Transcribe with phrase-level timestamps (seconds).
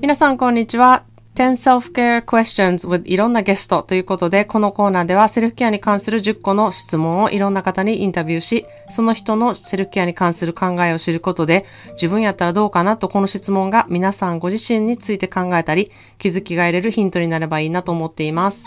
[0.00, 1.02] 皆さん、こんにちは。
[1.34, 18.66] 10 Self-Care Questions with いろんなゲストということで、このコーナーではセルフケアに関する10個の質問をいろんな方にインタビューし、その人のセルフケアに関する考えを知ることで、自分やったらどうかなとこの質問が皆さんご自身について考えたり、気づきが得れるヒントになればいいなと思っています。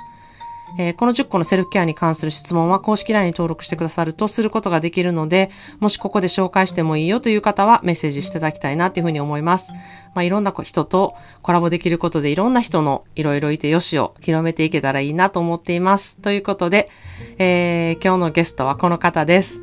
[0.77, 5.49] えーこの10個のセルフケアに関する質問は公式 LINE に登録してくださるとすることができるので、
[5.79, 9.71] もしここで紹介してもいいよという方はメッセージしていただきたいなというふうに思います。
[10.13, 16.21] まあ、いろんな人とコラボできることでいろんな人のいろいろいてよしを広めていけたらいいなと思っています。
[16.21, 16.89] ということで、
[17.37, 19.61] えー今日のゲストはこの方です。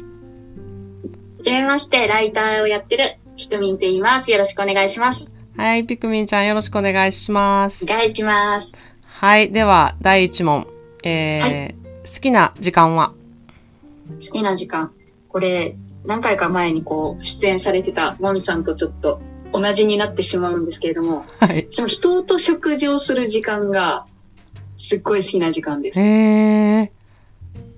[1.39, 3.05] はじめまして、ライターをやってる
[3.37, 4.31] ひくみんと言います。
[4.31, 5.41] よろしくお願いします。
[5.57, 7.89] はい、ピクミンちゃんよろしくお願いしますお。
[7.89, 8.95] 願いします。
[9.05, 10.78] はい、では第1問。
[11.09, 13.13] えー好きな時間は？
[14.09, 14.93] 好きな時間。
[15.29, 15.77] これ、
[16.07, 19.21] 何回か前にこう、出演されてたもみさんとちょっと
[19.53, 21.67] 同じになってしまうんですけれども、はい。
[21.69, 24.07] その人と食事をする時間が、
[24.75, 26.01] すっごい好きな時間です。
[26.01, 26.91] えー、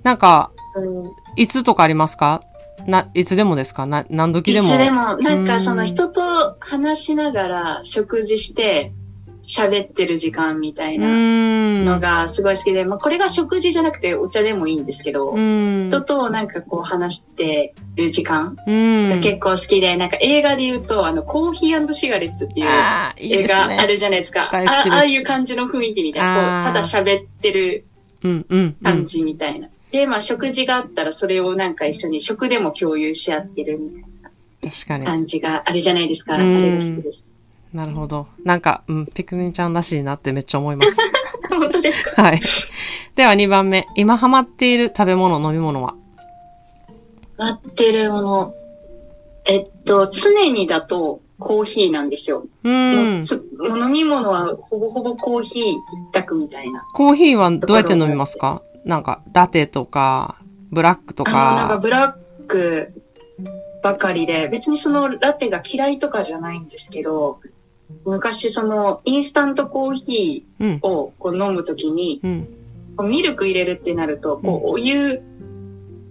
[0.04, 2.42] なんか、うんいつとかありますか？
[2.86, 3.86] な、いつでもですか？
[3.86, 4.68] な、何時でも？
[4.68, 8.92] いつでも、なんかその人と話しながら食事して
[9.42, 11.94] 喋ってる時間みたいうな。
[11.94, 15.88] のがすごい好きで、まあこれが食事じゃなくてお茶でもいいんですけど、うん。
[15.88, 19.10] 人となんかこう話してる時間うん。
[19.10, 23.46] が結構好きで、なんか映画で言うと、あの、コーヒーシガレッツっていう映。
[23.46, 24.50] 画あるじゃないですか。
[24.52, 26.62] あああいう感じの雰囲気みたいな。
[26.64, 27.84] こうただ喋ってる
[28.22, 28.60] うん、うん。
[28.60, 29.68] うん感じみたいな。
[29.90, 35.04] で、まあ食事があったらそれをなんか一緒に食でも共有し合ってるみたい確かに。
[35.04, 36.34] な感じがあるじゃないですか。
[36.34, 37.34] あうんれが好きです。
[37.72, 38.26] なるほど。
[38.44, 40.96] なんか、うん、ピクミンちゃんらしいなってめっちゃ思います。
[41.50, 42.22] 本当ですか？
[42.22, 42.40] はい。
[43.14, 43.86] では2番目。
[43.96, 45.94] 今ハマっている食べ物、飲み物は？
[47.36, 48.54] 待ってるもの。
[49.46, 52.44] えっと、常にだとコーヒーなんですよ。
[52.64, 55.76] うもんもう飲み物はほぼほぼコーヒー一
[56.12, 56.86] 択みたいな。
[56.92, 58.62] コーヒーはどうやって飲みますか？
[58.84, 60.38] なんか、ラテとか、
[60.70, 61.80] ブラックとあの、なんかか。
[61.80, 62.92] ブラック
[63.82, 67.40] ばかりで、別にそのラテが嫌いとかじゃないんですけど、
[68.04, 70.86] 昔そのインスタントコーヒうんー。
[70.86, 72.48] をこう飲むときに、うん。
[73.08, 75.22] ミルク入れるってなると、こうお湯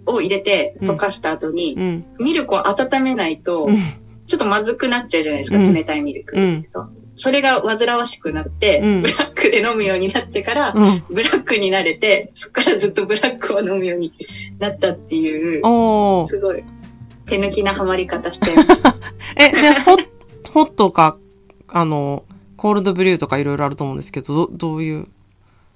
[0.06, 2.04] を入れて溶かした後に、うん。
[2.18, 3.76] ミルクを温めないとう、ん。
[4.26, 6.36] ちょっとまずくなっちゃうじゃないですか、うん冷たいミルク。
[6.36, 6.66] うん。
[7.16, 11.04] それが煩わしくなって、うんブラックで飲むようになってから、うん。
[11.10, 14.12] ブラックに慣れて、そこからずっとブラックを飲むように
[14.58, 15.62] なったっていう。
[16.26, 16.64] すごい
[17.26, 18.94] 手抜きなハマり方しちゃいました。
[19.36, 19.80] え、で、
[20.50, 21.18] ホットか、
[21.72, 22.24] あの、
[22.56, 25.06] コールドブリューとかいろいろあると思うんですけど、ど、どういう？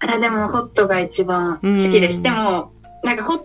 [0.01, 2.19] あでもホットが一番好きです。
[2.19, 2.73] うんでも、
[3.03, 3.41] なんかホッ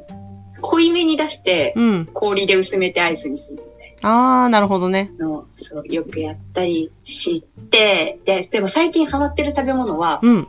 [0.62, 2.06] 濃いめに出して、うん。
[2.14, 3.64] 氷で薄めてアイスにする
[4.02, 5.12] あー、なるほどね。
[5.18, 10.48] なのを、そう、よくやったりして、で、でも最近ハマってる食べ物は、うん。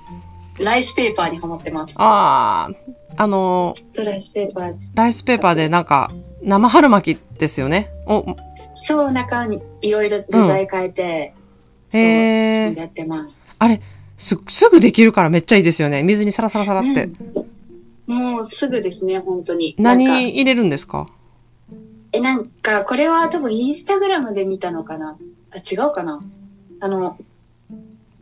[0.58, 1.94] ライスペーパーにハマってます。
[1.98, 2.74] あー、
[3.16, 6.10] あの、ずっとライスペーパーライスペーパーでなんか、
[6.42, 7.90] 生春巻きですよね。
[8.06, 8.24] お、
[8.74, 11.34] そう、中にいろいろ具材変えて、
[11.92, 13.46] へー包んでやってます。
[13.58, 13.80] あれ、
[14.16, 16.02] す、すぐできるからめっちゃいいですよね。
[16.02, 17.04] 水にサラサラサラって。
[17.04, 17.46] うん
[18.06, 19.76] もうすぐですね、本当に。
[19.78, 21.06] 何入れるんですか？
[22.10, 25.16] え、なんか、これは多分インスタグラムで見たのかな
[25.52, 26.20] あ、違うかな
[26.80, 27.16] あの、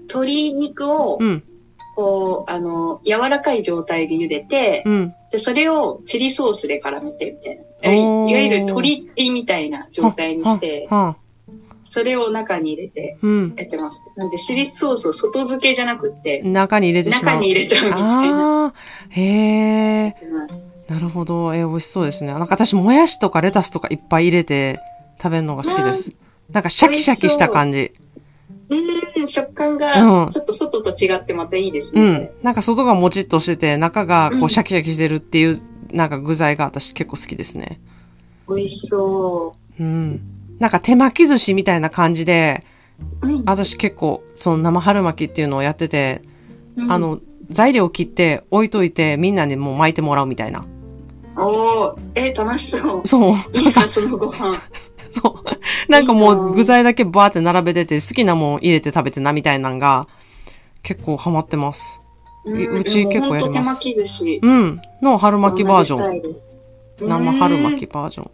[0.00, 1.42] 鶏肉をう、ん、
[1.96, 5.14] こう、あの、柔らかい状態で茹でて、うん。
[5.32, 7.90] で、それをチリソースで絡めてみたいな。
[7.94, 7.98] い
[8.30, 11.16] いわゆる鶏手みたいな状態にして、はあ、
[11.90, 13.54] それを中に入れてうん。
[13.56, 14.04] やってます。
[14.14, 17.34] なんで、チリソースを外付けじゃなくって、中に入れてしまう。
[17.36, 18.74] 中に入れちゃうみたいな。
[19.08, 19.22] へ
[20.06, 20.14] え。
[20.86, 21.54] なるほど。
[21.54, 22.32] えー美味しそうですね。
[22.32, 24.80] なんか私、もやしとかレタスとかいっぱい入れて
[25.22, 26.14] 食べるのが好きです。
[26.50, 27.92] なんかシャキシャキした感じ。
[29.16, 32.02] うん、食感うんが、ちょっと外と違ってまたいいですね。
[32.02, 32.30] うん。
[32.42, 35.60] なんか外がもちっとしてて、中がこううんシャキシャキしてるっていう、
[35.90, 37.80] なんか具材が私結構好きですね。
[38.46, 40.37] 美味しそうん。
[40.58, 42.62] なんか手巻き寿司みたいな感じで、
[43.22, 43.28] う。
[43.28, 43.44] うん。
[43.46, 46.22] 私結構その生春巻きっていうのをやってて、
[46.76, 47.20] うんあ、の、
[47.50, 50.64] 材料切って置いといてみんなにもう巻いてもらうみたいな。
[51.36, 53.06] おー、え、楽しそう。
[53.06, 53.36] そう。
[53.52, 54.52] いいな、そのご飯。
[55.10, 55.90] そう。
[55.90, 60.06] なんかもうな具材だけバーって並べてて好きなもん入れて食べてなみたいなんが
[60.82, 62.02] 結構ハマってます。
[62.44, 64.40] うち結構やります手巻き寿司。
[64.42, 64.80] うん。
[65.02, 66.16] の春巻きバージョン。
[66.16, 66.22] ン。
[67.08, 68.30] 生春巻きバージョン。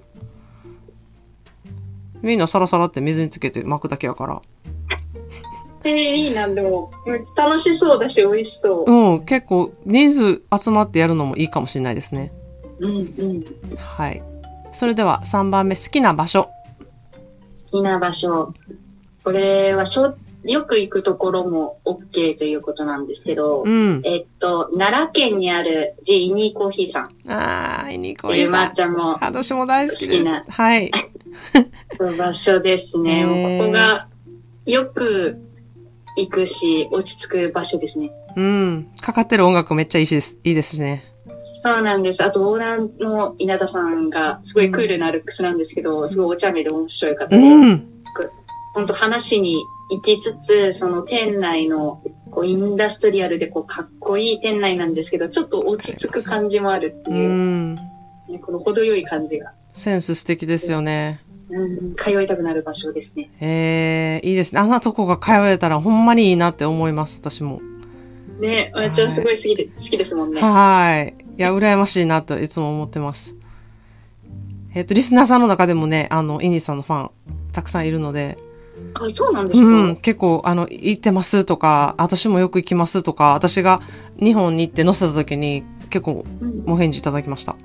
[2.24, 4.42] みんなサラサラって水につけて巻くだけやから。
[5.84, 8.90] えー、いいな、でも、めっちゃ楽しそうだし、美味しそう。
[8.90, 9.24] うん。
[9.26, 12.32] 結構人数集まってやるのもいいかもしれないですね。
[12.80, 13.44] うん、うん。
[13.70, 14.22] 好はい。
[14.72, 16.48] それでは3番目、好きな場所。
[17.66, 18.54] きな場所。
[19.22, 24.00] これはしょ、よく行くところも OK ということなんですけど、うん。
[24.04, 28.70] えっと、奈良県にある J イニーコーヒーさんっあー、いいにこていういさん。
[28.70, 30.18] 抹茶も、私も大好きです。
[30.18, 30.90] 好きなはい。
[31.92, 33.24] そう、場所ですね。
[33.58, 34.08] ここが
[34.66, 35.36] よく
[36.16, 38.10] 行くし、落ち着く場所ですね。
[38.36, 38.90] うん。
[39.00, 40.38] かかってる音楽めっちゃいいです。
[40.44, 41.04] いいですね。
[41.38, 42.22] そうなんです。
[42.24, 47.88] あと、オーナーの稲田さんが、すごいクールなルックスなんですけど、すごいお茶目で面白い方うで、ん。
[48.74, 57.74] 本当話に行きつつ、その店内の、こう、インダストリアルで、こう、かっこいい店内なんですけど、ちょっと落ち着く感じもあるってういう、ん。
[57.74, 57.80] ね、
[58.40, 61.20] この程よい感じが、センス素敵ですよね。
[61.48, 63.30] うん、通いたくなる場所ですね。
[63.40, 64.60] えー、いいですね。
[64.60, 67.60] あんなとこが通えたらほんまにいいなって思います、私も。
[68.40, 70.40] ね、あちゃんすごい好きで、好きですもんね。
[70.40, 71.14] はい。
[71.36, 73.36] いや、羨ましいなといつも思ってます。
[74.74, 77.10] えっ、と、リスナーさんの中でもね、あの、イニさんのファン、
[77.52, 78.36] たくさんいるので、
[78.94, 83.80] あ、そうなんですか、うん、結構、あの、行ってますとか、私もよく行きますとか、私が
[84.18, 87.56] 日本に行って載せた時に、結構、うんお返事いただきました。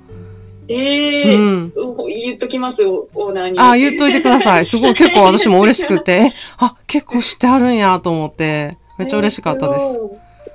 [0.72, 1.72] ええうん。
[1.76, 3.58] お言っときますよ、オーナーに。
[3.58, 4.64] あ、言っといてください。
[4.64, 9.80] すごい、結構私も嬉しくて、え あ、結構知ってあるんやと思って、めっちゃ嬉しかったです。
[9.80, 10.00] す。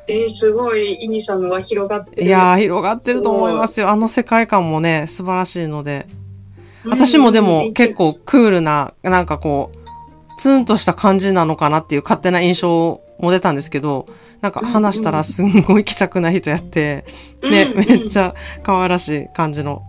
[0.08, 2.24] えー、すごい、イニさんのは広がってる。
[2.24, 3.90] いやー、広がってると思いますよ。
[3.90, 6.06] あの世界観もね、素晴らしいので。
[6.86, 9.78] 私もでも結構、クールな、なんかこう、
[10.38, 14.06] ツンとした感じなのかなっていう勝手な印象も出たんですけど、
[14.42, 17.06] なんか話したらすんごい気さくな人やって、
[17.42, 19.82] ね、うんうんめっちゃ可愛らしい感じの、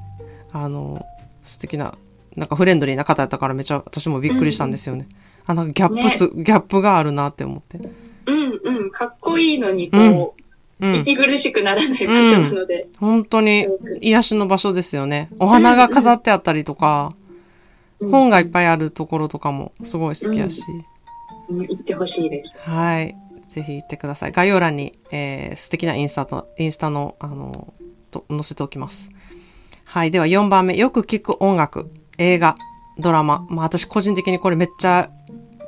[0.62, 1.04] あの、
[1.42, 1.96] 素敵な、
[2.36, 5.08] なんかフレンドリーな方やったからめっちゃ私もびっくりしたんですよね。
[5.46, 7.78] あ、なんかギャップす、ギャップがあるなって思って。
[8.26, 10.42] うんうん、かっこいいのに、こう、
[10.86, 10.94] うん。
[10.96, 12.88] 息苦しくならない場所なので。
[12.98, 13.66] 本当に
[14.00, 15.30] 癒しの場所ですよね。
[15.38, 17.10] お花が飾ってあったりとか、
[18.00, 20.62] 本がいっぱいあるところとかもすごい好きやし。
[20.68, 20.84] うん
[21.48, 22.60] 行ってほしいです。
[22.60, 23.16] はい。
[23.46, 24.32] ぜひ行ってください。
[24.32, 27.72] 概要欄に、えー素敵なインスタと、インスタの、あの、
[28.10, 29.10] と載せておきます。
[29.86, 30.10] はい。
[30.10, 30.76] では4番目。
[30.76, 32.56] よく聞く音楽、映画、
[32.98, 33.46] ドラマ。
[33.48, 35.10] まあ私個人的にこれめっちゃ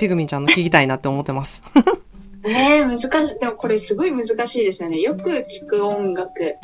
[0.00, 1.62] ピグミンちゃんの聞きたいなって思ってます。
[2.43, 3.38] ねえ、難しい。
[3.38, 5.00] でもこれすごい難しいですよね。
[5.00, 6.56] よく聞く音楽。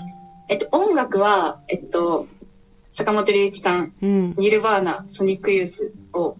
[0.49, 2.27] えっと、音楽は、えっと、
[2.91, 4.35] 坂本龍一さん、うん。
[4.37, 6.37] ニルバーナ、ソニックユースを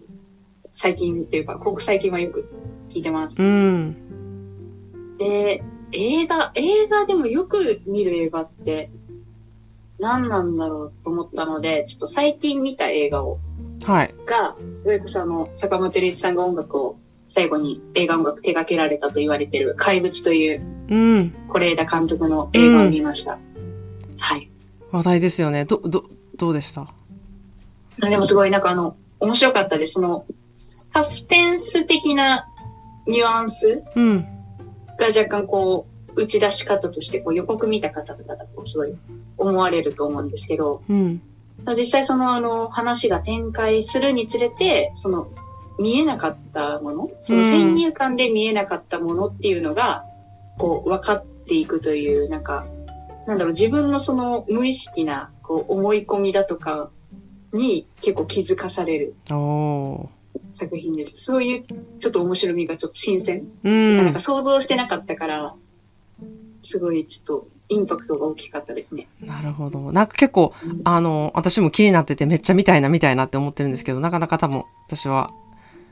[0.69, 2.49] 最近っていうか、ここ最近はよく
[2.89, 3.41] 聞いてます。
[3.41, 5.17] うん。
[5.17, 5.63] で、
[5.93, 8.91] 映画、映画でもよく見る映画って
[9.99, 13.39] 何なんだろうと思ったので、ちょっと最近見た映画を、
[13.83, 14.13] はい。
[14.25, 16.97] が、それこそあの、坂本龍一さんが音楽を
[17.27, 21.33] 最後に映画音楽手掛けられたと言われてる怪物といううん。
[21.51, 23.39] 是枝監督の映画を見ました。
[24.17, 24.49] はい。
[24.91, 25.65] 話題ですよね。
[25.65, 26.05] ど、ど、
[26.35, 26.87] どうでした？
[28.01, 29.93] あでもすごいなんかあの、面白かったです。
[29.93, 30.25] その、
[30.57, 32.47] サスペンス的な
[33.07, 34.21] ニュアンスうん。
[34.99, 38.95] が若干こう、打ち出し方としてこう予告見た方とかだとすごい
[39.37, 41.21] 思われると思うんですけど、うん。
[41.77, 45.29] 実際そのあの話が展開するにつれて、その
[45.79, 50.05] 見えなかったもの、その先入観で見えなかったものっていうのが、
[50.57, 52.65] こう分かっていくという、なんか、
[53.27, 56.89] なんだろう、自分のその無意識なこう思い込みだとか
[57.51, 59.15] に結構気づかされる。
[60.49, 61.23] 作品です。
[61.23, 61.65] そういう
[61.99, 63.47] ちょっと面白みがちょっと新鮮。
[63.63, 64.19] うんなんか。
[64.19, 65.55] 想像してなかったから、
[66.65, 69.07] すごいちょっとインパクトが大きかったですね。
[69.21, 69.91] なるほど。
[69.91, 70.53] なんか結構、
[70.83, 75.31] あの、私も気になっててめっちゃ見たいな見たいなって思ってるんですけど、なかなか多分私は、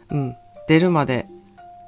[0.09, 0.35] うん、
[0.67, 1.27] 出るまで、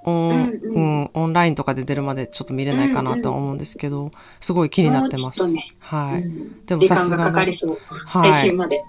[0.06, 5.48] オン、うんう、うんオンラインとかで出るまでちょっと見れないかなとは思うんですけど、すごい気になってます。
[5.48, 6.22] ねはい。
[6.22, 7.78] うんでも時間がさすがのかかりそう。
[7.90, 8.58] はい配信。
[8.58, 8.84] まで。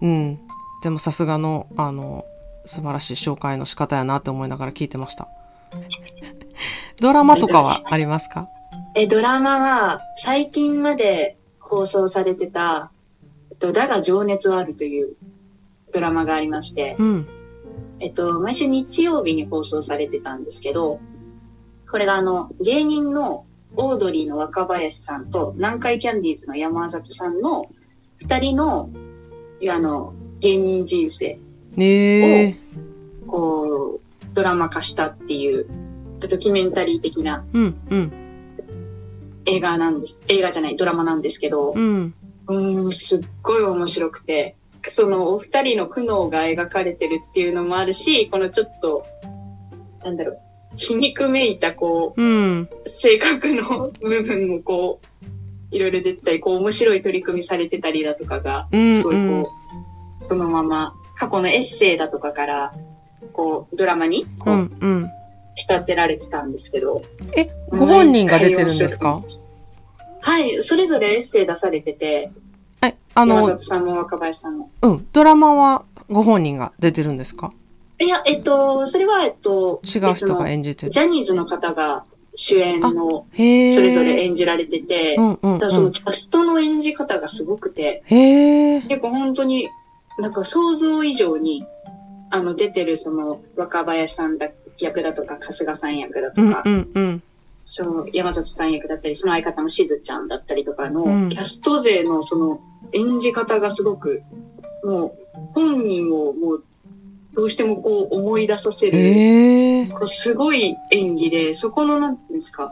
[0.00, 0.38] うん。
[0.82, 2.24] でもさすがの、あの、
[2.66, 5.28] 素晴らしい紹介の仕方やなって思いながら聞いてました。
[7.00, 8.48] ドラマとかはありますか？
[8.98, 12.90] え、ドラマは最近まで放送されてた、
[13.50, 15.16] えっと、だが情熱はあるという
[15.92, 17.28] ドラマがありまして、うん。
[18.00, 20.98] えっと、毎週日曜日に放送されてたんですけど、
[21.90, 23.44] これがあの、芸人の
[23.76, 27.70] オードリーの若林さんと南海キャンディーズの山里さんの
[28.16, 28.88] 二人の、
[29.70, 31.38] あの、芸人人生
[31.76, 32.56] ねえ。
[33.26, 35.66] こう、ドラマ化したっていう、
[36.18, 38.25] ドキュメンタリー的なうん、うん、
[39.46, 40.20] 映画なんです。
[40.28, 42.14] 映画じゃない、ドラマなんですけど、うん。
[42.48, 49.06] うーん、すっごい面白くて、そのお二人の苦悩が描かれてるっていうのもあるし、このちょっと、
[50.04, 50.38] なんだろう、
[50.76, 52.68] 皮肉めいたこう、うん。
[52.86, 55.26] 性格の部分もこう、
[55.74, 59.46] いろいろ出てたり、こう面白い取り組みされてたりだとかが、うんすごいこう、うん
[60.18, 62.74] そのまま過去のエッセイだとかから、
[63.32, 65.10] こう、ドラマにこう、うんうん。
[65.56, 67.02] 仕立てられてたんですけど。
[67.36, 69.20] え、ご本人が出てるんですか？
[70.20, 72.30] はい、それぞれエッセイ出されてて、
[72.82, 74.70] え、あの山里、さんも若林さんも。
[74.82, 77.52] うん、ドラマはご本人が出てるんですか？
[77.98, 80.92] いや、えっと、それは、えっと、違う人が演じてる。
[80.92, 83.24] ジャニーズの方が主演の。
[83.32, 85.58] それぞれ演じられてて、うんうん、うん。
[85.58, 88.02] ただそのキャストの演じ方がすごくて。
[88.10, 89.70] 結構本当に、
[90.18, 91.64] なんか想像以上に、
[92.28, 97.22] あの、出てるその、若林さんだ役だとか、春日さん役だとか、うんうんうん。
[97.64, 102.60] そう、山里さん役だったり、その相方のしずちゃんだったりとかの、うんキャスト勢のその
[102.92, 104.22] 演じ方がすごく、
[104.84, 106.64] もう、本人をもう、
[107.34, 109.92] どうしてもこう思い出させる。
[109.92, 112.70] こうすごい演技で、そこの、なんていうんですか、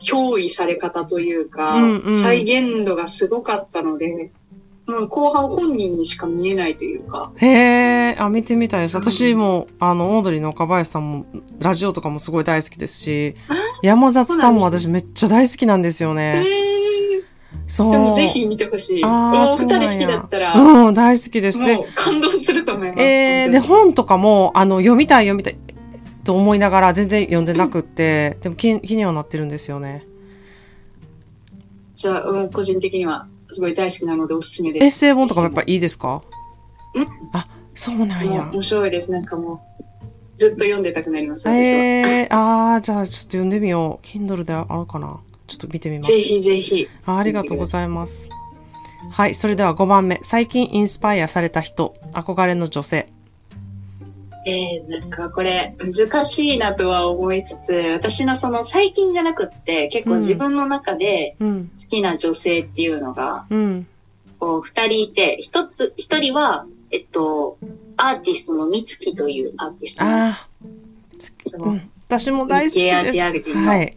[0.00, 4.30] 憑依され方というか、うんうん再現度がすごかったので、
[4.86, 8.16] もう後半本人にしか見えないというか、へえ。
[8.18, 8.96] あ、見てみたいです。
[8.96, 11.26] 私も、あの、オードリーの岡林さんも、
[11.58, 13.34] ラジオとかもすごい大好きですし、
[13.82, 16.44] 山里さんも私めっちゃ大好きなんですよえね。
[16.46, 17.22] ー、
[17.66, 17.92] そう。
[17.92, 19.04] でもぜひ見てほしい。
[19.04, 21.60] あーおそうなんや二人好きだったら、うん、大好きです。
[21.60, 23.02] でも、う感動すると思います。
[23.02, 25.56] えー、で、本とかも、あの、読みたい読みたい
[26.24, 30.02] と思いながら全然読んでなくって、でも気気にはなってるんですよね。
[31.94, 34.98] じゃあ、うん個人的にはすごい大好きなのでおすすめエッです。
[34.98, 36.22] セイ本とかもやっぱいいですか？
[36.94, 38.50] うんあ、そうなんや。
[38.52, 39.10] 面白いです。
[39.10, 41.54] なんかもう、ずっと読んでたくなります、私は。
[41.54, 44.06] えー、あー、じゃあちょっと読んでみよう。
[44.06, 45.20] Kindle であるかな？
[45.46, 46.12] ちょっと見てみます。
[46.12, 46.88] ぜひぜひ。
[47.06, 48.28] あありがとうございます。
[49.10, 50.18] はい、それでは5番目。
[50.22, 53.12] 最近インスパイアされた人、憧れの女性。
[54.46, 63.86] えー、なんかこれ難しいなとは思いつつ、私のその最近じゃなくって結構自分の中でうん、好きな女性っていうのが、うん、
[64.38, 67.58] こう二人いて、一つ、一人は、えっと、
[67.96, 70.04] アーティストの美月というアーティスト。
[70.04, 70.48] のあ
[71.18, 73.22] そあ、うん、私も大好き日系アジです。
[73.24, 73.96] ア人のはい。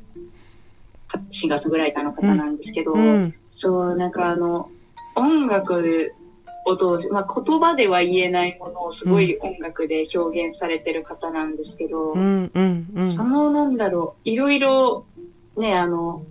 [1.30, 4.70] シンガーソングライターの方なんですけど、うん、そう、なんかあの、
[5.16, 6.14] 音楽
[6.68, 13.10] を通し、まあ言葉では言えないものをすごい音楽で表現されてる方なんですけど、うん、うん、うん。
[13.10, 15.06] そのなんだろう、いろいろ
[15.58, 16.24] ね、あの、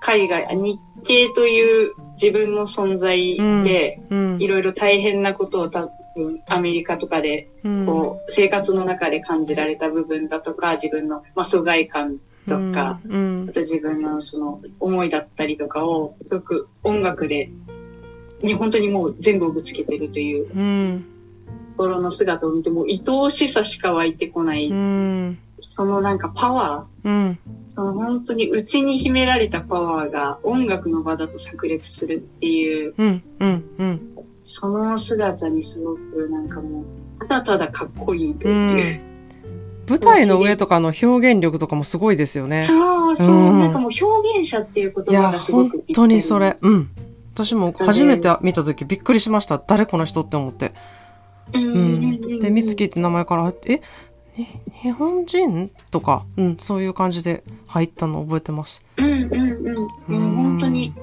[0.00, 7.86] 海外、あ日系という自分の存在で、うんいろいろ大変なことを多分アメリカとかで、うん。
[7.86, 13.46] こう、生活の中で感じられた部分だとか、自分の、まあ、疎外感とか、うん。
[13.48, 17.50] あと自分のその思いだったりとかを、すごく音楽で、
[18.42, 21.04] に本当にもう全部ぶつけてるといううん
[21.76, 34.00] 心の姿を見ても、愛おしさしか湧いてこない、うんそのなんかパワー、うんその本当に内に秘められたパワーが音楽の場だと炸裂するっていう、うんうんうん
[34.42, 36.84] その姿にすごくなんかもう、
[37.20, 39.00] ただただかっこいいという。
[39.88, 42.62] 舞台の上とかの表現力とかもすごいですよね。
[42.62, 46.56] そうそう、うんなんかもう表現者っていう言葉がすご本くぴったり当にそれ。
[46.60, 46.88] うん。
[47.44, 49.62] 私も初めて見た時びっくりしました。
[49.64, 50.72] 誰この人って思って。
[51.54, 52.40] うんうんううんうんん。
[52.40, 53.80] で、美月って名前から、え、
[54.36, 54.46] に
[54.82, 55.70] 日本人？
[55.90, 58.82] とか、うん、そういう感じで入ったの覚えてます。
[58.96, 60.20] うんうんうん。
[60.20, 60.94] もう本当に、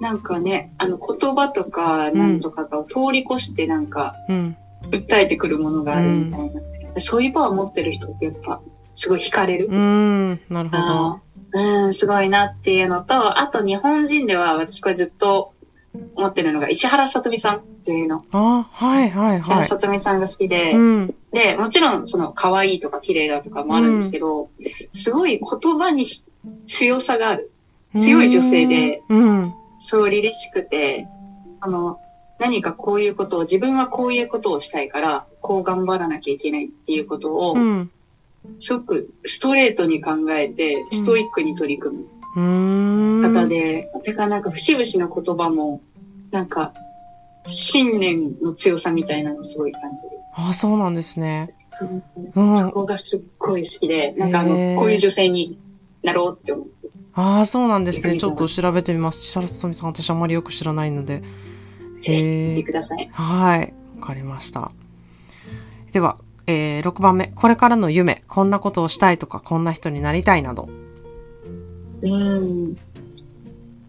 [0.00, 4.56] なんかね、あの言葉とかなんとかが通り越してなんかうん。
[4.90, 7.00] 訴えてくるものがあるみたいな。
[7.00, 8.60] そういうパワー持ってる人ってやっぱ
[8.94, 9.68] すごい惹かれる。
[9.70, 11.20] うん、なるほど
[11.56, 15.53] うん、すごいなっていうのと、あと日本人では私これずっと
[16.16, 18.24] 思ってるのが石原さとみさんというの。
[18.32, 19.68] あ、はいはい石原はい。
[19.68, 21.14] さとみさんが好きで、うん。
[21.32, 24.50] で、もちろんその可愛いとか綺麗だとかもあるんですけど、
[24.92, 26.26] すごい言葉にし
[26.64, 27.50] 強さがある。
[27.94, 29.54] 強い女性で、うん。
[29.78, 31.06] そう、凛々しくて、
[31.60, 31.98] あの、
[32.38, 37.90] 何かこういうことを、自分はこういうことをしたいから、こう頑張らなきゃいけないっていうことをう、ん。
[38.58, 42.13] すごくストレートに考えて、ストイックに取り組むうん。
[42.40, 45.80] 方で、てかなんか節々の言葉も、
[46.30, 46.72] なんか、
[47.46, 50.10] 信念の強さみたいなのすごい感じる。
[50.34, 51.48] あ、そうなんですね。
[52.34, 55.58] ううんそこがすっごい好きで、なんかあの、こういう女性に
[56.02, 56.90] なろうって思って。
[57.14, 58.16] ああ、そうなんですね。
[58.16, 59.22] ちょっと調べてみます。
[59.22, 61.22] 石原さとみさん、私あまりよく知らないので。
[62.00, 63.08] ぜひ見てください。
[63.12, 63.74] はい。
[64.00, 64.72] わかりました。
[65.92, 67.32] では、えー、6番目。
[67.34, 68.22] これからの夢。
[68.26, 70.68] こんなことをしたいとか、こんな人になりたいなど。
[72.08, 72.76] うん。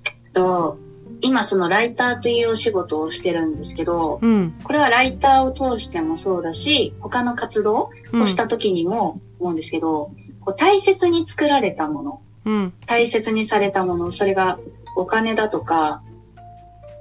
[0.06, 0.78] えっと、
[1.22, 4.54] 今そのライターというお仕事をしてるんですけど、うん。
[4.64, 12.74] これはライターを通してもそうだし、他の活動うんをした時にも思うんですけど、こう大切に作られたもの、うん。
[12.86, 14.60] 大切にされたもの、それが
[14.96, 16.02] お金だとか、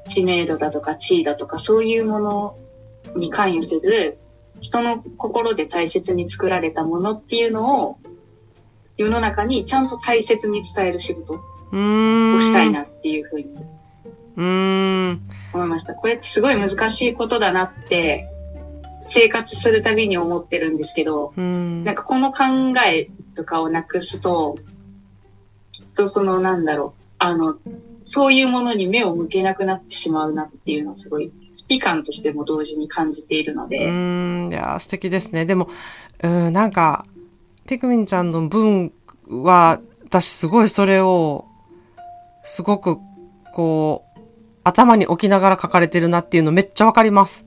[0.08, 2.56] 知名度だとか地位だとか、そういうもの
[3.16, 4.18] に関与せず、
[4.60, 7.98] 人の心で大切に作られたものっていうのを、
[8.96, 11.40] 世の中にちゃんと大切に伝える仕事。
[11.74, 13.48] をしたいなっていうふうに。
[15.52, 15.94] 思いました。
[15.94, 18.28] これってすごい難しいことだなって、
[19.00, 21.84] 生活するたびに思ってるんですけど、うん。
[21.84, 22.44] なんかこの考
[22.86, 24.58] えとかをなくすと、
[25.72, 27.58] きっとそのなんだろう、あの、
[28.04, 34.50] そういうものに目を向けなくなってしまうなっていうのをすごい危機感としても同時に感じているのうで、ーん。
[34.50, 35.46] いやー、素敵ですね。
[35.46, 35.68] でも、
[36.22, 37.04] うん、なんか、
[37.66, 38.92] ピクミンちゃんの文
[39.28, 41.46] は、私すごいそれを、
[42.42, 42.98] すごく、
[43.54, 44.20] こう、
[44.64, 47.44] 頭に置きながら書かれてるなっていうのめっちゃわかります。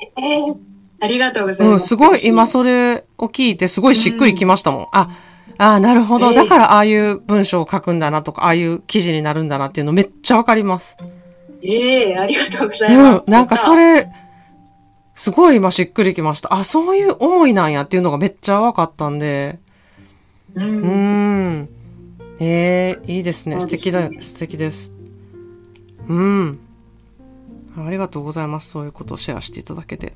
[0.00, 0.56] えー
[0.98, 1.88] ありがとうございうん、ます。
[1.88, 4.88] すごい今そそれを聞いてすごいしっくりきましたもん。
[4.92, 5.10] あ、
[5.58, 6.28] あーなるほど。
[6.28, 10.96] ええだからああいう文章を書くんだなとか、ああいう記事になるんだなっていうのめっちゃわかります。
[11.62, 13.24] ええありがとうございます。
[13.26, 14.08] うん、なんかそれ、
[15.16, 16.54] すごい今しっくりきました。
[16.54, 19.58] あ、そういう思いなんやっていうのがめっちゃ分かったんで。
[20.54, 21.68] う、うんーん。
[22.38, 23.58] ええいいですね。
[23.58, 24.92] 素敵だね、素敵です。
[26.06, 26.58] うん。
[27.78, 28.70] ありがとうございます。
[28.70, 30.12] そういうことをシェアしていただけて。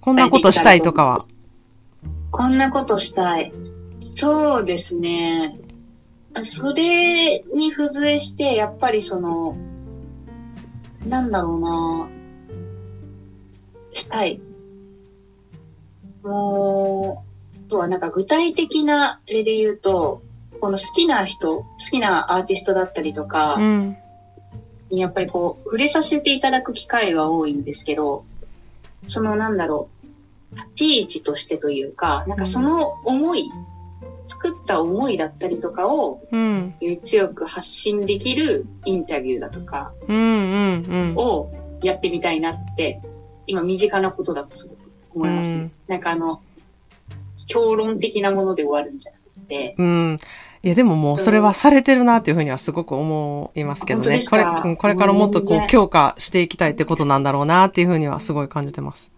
[0.00, 1.18] こんなことしたいとかは？
[2.32, 3.52] こんなことしたい。
[4.00, 5.58] そうですね。
[6.42, 9.56] それに付随して、やっぱりその、
[11.06, 12.08] なんだろうな、
[13.92, 14.40] したい。
[16.22, 20.22] もう、あとはなんか具体的な例で言うと、
[20.60, 23.96] この好きな人、好きなアーティストだったりとかうん。
[24.90, 28.24] にやっぱりこう、触れさせていただく機会が多いんですけど、
[29.02, 29.88] そのなんだろ
[30.52, 33.50] う、立ち位置としてというか、なんかその思い、
[34.26, 36.74] 作った思いだったりとかを、うん。
[37.02, 40.16] 強く発信できるインタビューだとかうん。
[40.16, 40.84] うん。
[40.84, 41.16] うん。
[41.16, 41.50] を
[41.82, 43.00] やってみたいなって、
[43.50, 44.78] 今身近なことだとすごく
[45.14, 46.40] 思います、うんなんかあの、
[47.48, 50.16] 評論的なもので終わるんじゃなくて、うん。
[50.62, 59.10] いや、でももうそれはされてるなっていうふうにはすごく思いますけどねこれ、これからもっとこもう強化していきたいってことなんだろうなっていうふうにはすごい感じてます。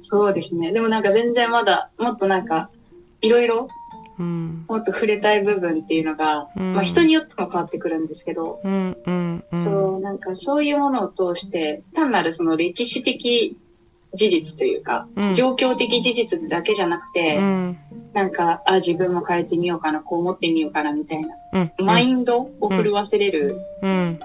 [0.00, 0.72] そうですね。
[0.72, 2.70] でもなんか全然まだ、もっとなんか、
[3.20, 3.68] いろいろ
[4.18, 4.64] うん。
[4.68, 8.96] もっと触れたい部分っていうのが、うんまあ人によっても変わってくるんですけど、うん。
[9.06, 9.44] うん。
[9.50, 9.58] うん。
[9.58, 13.56] そう、なんかそういうものを通して、単なるその歴史的
[14.14, 17.78] 事実というか、うん状況的事実だけじゃなくて、うん。
[18.12, 21.84] なんか、あ、自分も変えてみようかな、こう思ってみようかな、みたいな、うん。
[21.84, 24.18] マインドを震わせれるうん。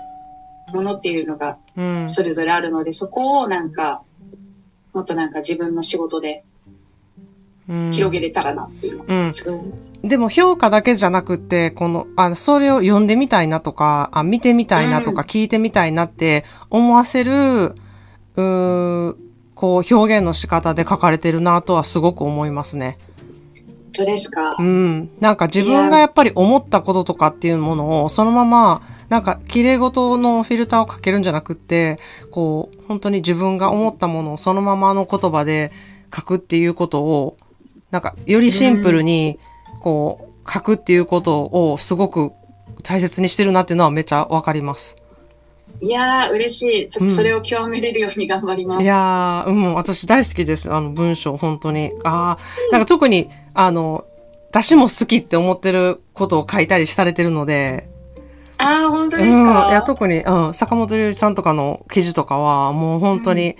[0.74, 2.10] ものっていうのがうん。
[2.10, 4.02] それぞれあるので、そこをなんか、
[4.94, 6.53] もっとなんか自分の仕事でうん。
[7.68, 9.32] 広げれたらなっていうのうんが、。
[9.32, 9.58] すご
[10.04, 10.08] い。
[10.08, 19.16] でも評価だけじゃなくて、この、あの、それを読んでみたいなとか、あ、見てみたいなとか、うん聞いてみたいなって思わせる、うー
[19.56, 22.98] こう、表現の仕方で書かれてるなとはすごく思いますね。
[23.56, 24.56] 本当ですか？
[24.60, 25.10] うん。
[25.20, 32.00] なんか自分がやっぱり思ったこととかっていうものを、そのまま、なんか綺麗事のフィルターをかけるんじゃなくって、
[32.32, 35.72] こう、本当に自分が思ったものをそのままの言葉で
[36.14, 37.38] 書くっていうことを、
[37.94, 39.38] なんかよりシンプルに、
[39.80, 42.32] こう、書くっていうことをすごく
[42.82, 44.96] 大切にしてるなっていうのはめっちゃわかります。
[45.80, 46.90] いやー、嬉しい。
[46.90, 48.84] ちょっとそれを極めれるように頑張ります。
[48.84, 50.74] いやー、うん、私大好きです。
[50.74, 51.92] あの文章、本当に。
[52.04, 54.06] ああ、なんか特に、あの、
[54.50, 57.88] 私も好きって思ってることを書いたりされてるので、
[58.58, 63.56] ああ、本当うん、いですか、や、特に、うん、坂本龍一さんとかの記事とかは、もう本当に、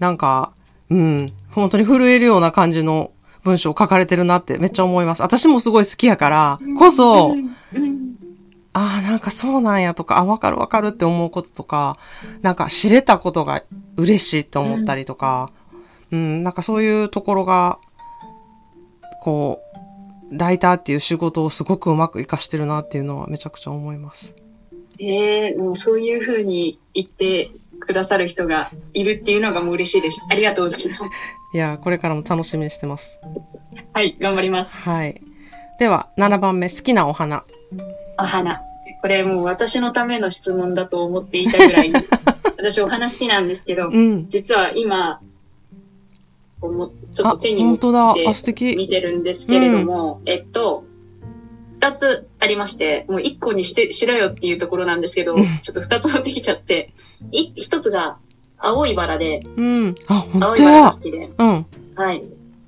[0.00, 0.52] なんか、
[0.90, 3.12] うん、本当に震えるような感じの
[3.46, 5.22] 文章を書かれてるなってめっちゃ思います。
[5.22, 7.34] 私もすごい好きやから、こそ、
[8.72, 11.96] ああ、なんかそうなんやとか、あ、わかるわかるって思うこととか、
[12.42, 13.62] なんか知れたことが
[13.96, 15.48] 嬉しいって思ったりとか、
[16.10, 17.78] うん、なんかそういうところが、
[19.22, 19.62] こ
[20.30, 24.34] う、ライターっていう仕事をすごくうまく活かしてるなっていうのはめちゃくちゃ思います。
[24.98, 30.26] ええもうそういうふうに言ってくださる人がいるっていうのがもう嬉しいです。
[30.28, 31.16] ありがとうございます。
[31.56, 33.18] いやー、これからも楽しみにしてます。
[33.94, 34.76] はい、頑張ります。
[34.76, 35.22] はい。
[35.80, 37.44] では、7番目、好きなお花。
[38.18, 38.60] お花。
[39.00, 41.94] これもう私のための質問だと思っていたぐらいに、
[42.58, 44.28] 私お花好きなんですけど、うん。
[44.28, 45.22] 実は今、
[46.60, 47.78] こちょっあ、と手に持っ。
[48.14, 48.76] てあ、素敵。
[48.76, 50.84] 見てるんですけれども、えっと、
[51.80, 56.92] 二つありまして、もう一個にして、しろよっていうところなんですけど、うんちょっと二つ持ってきちゃって、
[57.32, 58.18] い一つが
[58.66, 59.94] 青いバラで、うん。
[60.08, 61.00] あ、本当や青いバラが好。
[61.00, 61.66] きで、うん。
[61.94, 62.22] はい。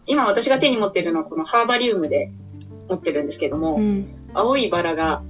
[0.07, 2.31] 今私が手に持ってるのはこのハーバリウムで
[2.89, 4.17] 持ってるんですけども、うん。
[4.35, 5.23] 青いバラが、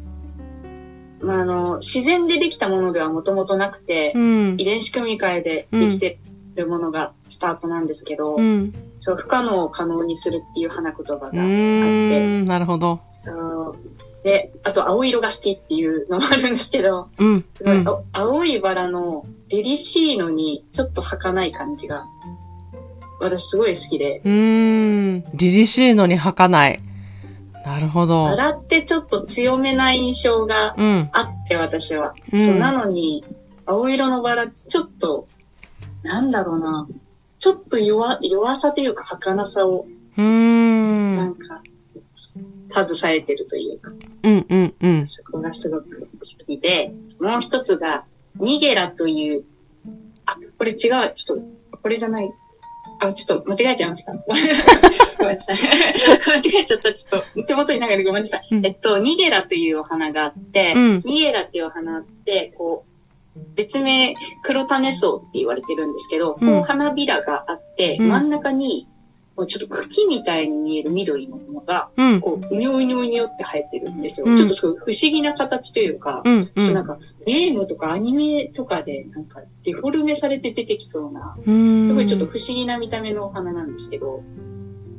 [1.20, 4.64] まあ、あの、自然でできたものではもともとなくて、うん遺。
[4.64, 6.18] 伝子組み換えでできて
[6.54, 8.72] るものがスタートなんですけど、うん。
[8.98, 12.42] そう、不可能を可能にするっていう花言葉があうって。
[12.44, 13.00] なるほど。
[13.10, 13.76] そう。
[14.22, 17.44] で、あと、青色が好きっていうのもあるんですけど、うん。
[17.56, 22.04] すごい、青いバラの凛々しいのに、ちょっと儚い感じが、
[23.20, 25.24] 私すごい好きで、うーん。
[25.34, 26.80] 凛々しいのに儚ない。
[27.64, 28.24] なるほど。
[28.24, 31.08] バラってちょっと強めな印象がうん。
[31.12, 32.14] あって、私は。
[32.32, 33.24] うんそう、なのに、
[33.66, 35.28] 青色のバラってちょっと、
[36.02, 36.86] なんだろうな、
[37.38, 41.16] ちょっと弱、弱さというか儚さを、うーん。
[41.16, 41.62] なんか、
[42.14, 43.90] 携えてるというか、
[44.22, 45.06] うんうんうん。
[45.06, 48.04] そこがすごく好きで、もう一つが、
[48.40, 49.44] ニゲラという、
[50.26, 52.30] あ、これ違う、ちょっと、これじゃない。
[53.00, 54.12] あ、ちょっと間違えちゃいました。
[54.26, 54.54] ごめんな
[55.40, 55.56] さい。
[56.26, 56.92] 間違えちゃった。
[56.92, 58.48] ちょっと手元になんかでごめんなさい。
[58.50, 62.84] うんえっと、ニゲラというお花があって、うんニゲラっていうお花って、こ
[63.36, 68.88] う、別名、黒種草って言われてるんですけど、うんこう花びらがあって、うん真ん中に、
[69.38, 72.20] こうちょっと茎みたいに見える緑のものが、うん。
[72.20, 74.26] こう、うにょうにょうにょって生えてるんですよ。
[74.26, 76.38] うんちょっとすごい不思議な形というか、うん。
[76.38, 76.46] うん。
[76.46, 81.36] ちょっとなんか、ゲームとかアニメとかで、なんか、デフォルメされて出てきそうな。
[81.36, 84.24] すごいちょっと不思議な見た目のお花なんですけど、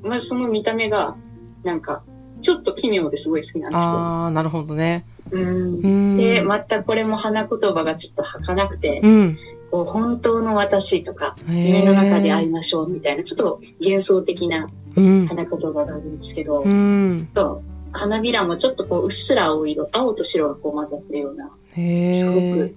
[0.04, 1.18] まずその見た目が、
[1.66, 2.06] なんか、
[2.42, 3.90] ちょっと奇妙ですごい好きなんですよ。
[3.90, 5.06] ああ、なるほどね。
[5.32, 6.16] うん。
[6.16, 9.38] で、またこれも花言葉がちょっと儚くて、うん。
[9.72, 15.28] こう本当の私とか、夢の中で会いましょうみたいな、ちょっと幻想的なうん。
[15.28, 17.30] 花言葉があるんですけど、うん。
[17.34, 21.50] と花びらもちょっとこう、うっすら青色、青と白がこう混ざったような。
[22.14, 22.76] すごく、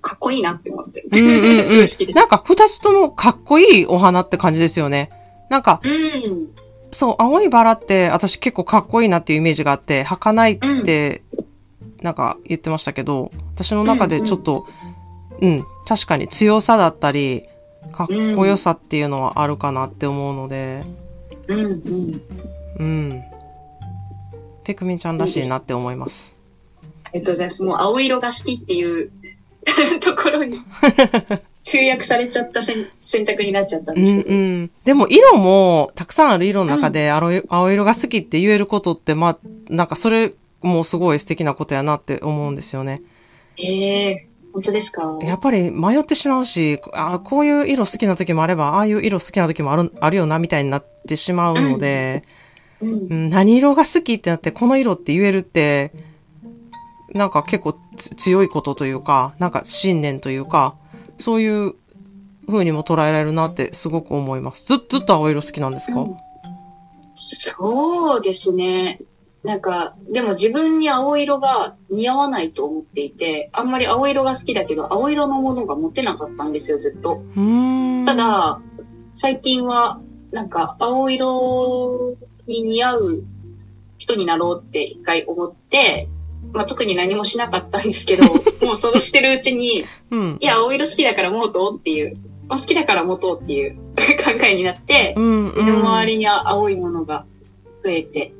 [0.00, 1.08] かっこいいなって思ってる。
[1.12, 2.16] うんうんうん すごい好きです。
[2.16, 5.10] なんか二つともかっこいいお花って感じですよね。
[5.50, 6.48] なんか、うん。
[6.92, 11.22] そう、青いバラって私結構かっこいいなっていうイメージがあって、儚いって、
[12.04, 14.66] なんか言ってましたけど、私の中でちょっと、
[15.40, 17.44] うん、確かに強さだったり、
[17.92, 20.84] かっこよさっていうのはあるかなって思うので、
[21.48, 22.22] うんうん。
[22.78, 23.22] うん。
[24.64, 26.34] ペクミンちゃんらしいなって思います。
[27.04, 27.64] ありがとうございます。
[27.64, 29.10] もう青色が好きっていう
[30.00, 30.60] ところに
[31.64, 34.36] 集約されちゃった選選択になっちゃったんうんですけど。
[34.36, 34.70] うん。
[34.84, 39.38] でも色も、たくさんある色の中で、青い青色が好きって言えることって、まあ、
[39.70, 43.02] なんかそれもすごい素敵なことやなって思うんですよね。
[43.56, 45.18] ええ本当ですか？
[45.22, 52.22] やっぱり迷ってしまうし、あこういう色好きな時もあれば、ああいう色好きな時もある、あるよな、みたいになってしまうので、
[52.80, 55.92] うんうん、何色が好きってなって、この色って言えるって、
[57.12, 60.76] なんか結構つ強いことというか、なんか信念というか、
[61.18, 61.74] そういう
[62.46, 64.64] 風にも捉えられるなってすごく思います。
[64.66, 66.16] ずずっと青色好きなんですか、うん
[67.16, 69.00] そうですね。
[69.44, 77.22] なんか、でも自分に青色が似合わないと思っていて、あんまり青色が好きだけど、青色のものが持てなかったんですよ、ずっと。
[78.06, 78.60] た、だ、
[79.12, 80.00] 最近は、
[80.32, 83.24] なんか、青色に似合う
[83.98, 86.08] 人になろうって一回思って、
[86.54, 88.24] まあ、特に何もしなかったんですけど、
[88.64, 90.36] もうそうしてるうちに、うん。
[90.40, 92.16] いや、青色好きだから持とうっていう、
[92.48, 93.76] あ好きだから持とうっていう
[94.24, 95.66] 考えになってう、ん、うん。
[95.66, 97.26] 身の回りに青いものが
[97.84, 98.32] 増えて、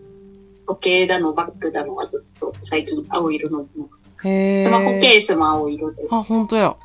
[0.66, 3.88] 時計だの、バッグだのはずっと最近青色のもの。
[4.22, 6.07] スマホケースも青色で。
[6.11, 6.77] あ、本当や。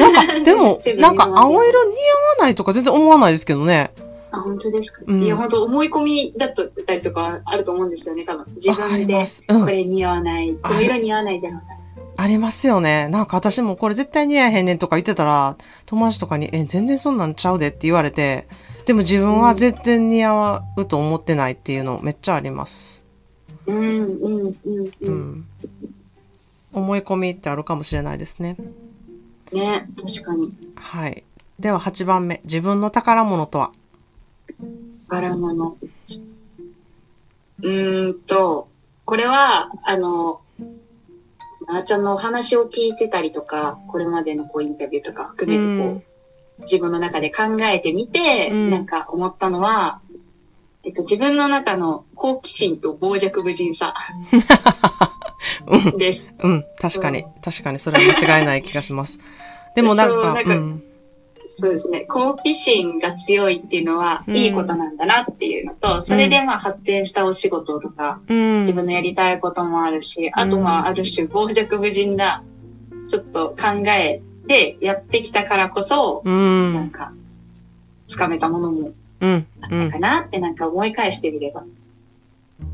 [0.00, 1.94] なんか、 でもなんか青色似合わ
[2.40, 3.90] ないとか全然思わないですけどね。
[4.30, 6.52] あ、本当ですか、うんいや、本当思い込みだっ
[6.86, 8.44] たりとかあると思うんですよね、多分。
[8.56, 9.64] 自分でこ。
[9.66, 11.62] れ似合わない、この色似合わないだろうな。
[12.20, 13.08] ありますよね。
[13.08, 18.48] なんか私もこれ絶対似合えへんねんとか言ってたら、友達とかに、え、全然そんなんちゃうでって言われて、
[18.86, 22.97] でも自分は絶対似合うと思ってないっていうのめっちゃあります。
[23.68, 24.54] うん、うん、
[25.00, 25.44] うん。
[26.72, 28.56] 思い込みってあるかもしれないですね。
[29.52, 30.56] ね、確かに。
[30.74, 31.22] はい。
[31.60, 32.40] では8番目。
[32.44, 33.72] 自分の宝物とは？
[35.08, 35.76] 柄物。
[37.60, 38.68] うーんと、
[39.04, 40.40] これは、あの、
[41.66, 46.02] あーちゃんのお話を聞いてたりとか、これまでのこうインタビューとか含めてこう、うん
[46.62, 50.00] 自分の中で考えてみて、うんなんか思ったのは、
[50.84, 53.94] えっと、自分の中の好奇心と傍若無人さ
[55.98, 56.34] です。
[56.40, 56.64] うん。
[56.80, 57.24] 確かに。
[57.42, 59.18] 確かにそれは間違いない気がします。
[59.74, 60.82] でもなんか、そううん。
[61.44, 62.00] そうですね。
[62.02, 68.60] 好奇心が強いっていうのはうんいいことなんだなっていうのと、それでまあ発展したお仕事とか、うん。
[68.60, 72.44] 自分のやりたいこともあるし、あとまあある種傍若無人な、
[73.06, 76.74] ちょっと考えでやってきたからこそ、うん。
[76.74, 77.12] なんか、
[78.06, 79.46] つかめたものもうん。
[79.60, 79.86] あっうん。
[79.90, 81.62] たかなってなんか思い返してみれば、